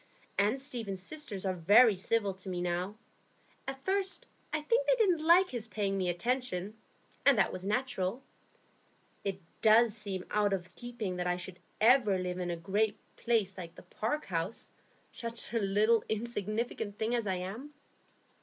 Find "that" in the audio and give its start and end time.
7.37-7.53, 11.17-11.27